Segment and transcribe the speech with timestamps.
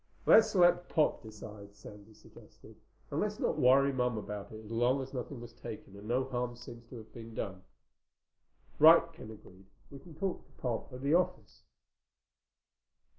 [0.25, 2.75] "Let's let Pop decide," Sandy suggested.
[3.11, 6.23] "And let's not worry Mom about it as long as nothing was taken and no
[6.23, 7.61] harm seems to have been done."
[8.79, 9.67] "Right," Ken agreed.
[9.91, 11.61] "We can talk to Pop at the office."